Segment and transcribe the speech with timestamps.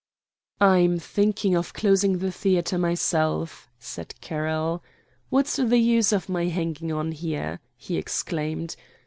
[0.59, 4.81] "I'm thinking of closing the theatre myself," said Carroll.
[5.29, 8.75] "What's the use of my hanging on here?" he exclaimed.